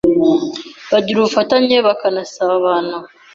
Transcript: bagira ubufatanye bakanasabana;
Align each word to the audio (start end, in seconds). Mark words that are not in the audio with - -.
bagira 0.91 1.17
ubufatanye 1.19 1.77
bakanasabana; 1.87 2.95